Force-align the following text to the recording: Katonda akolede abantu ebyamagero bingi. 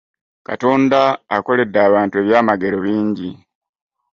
Katonda 0.47 1.01
akolede 1.35 1.77
abantu 1.87 2.15
ebyamagero 2.21 2.77
bingi. 2.85 3.29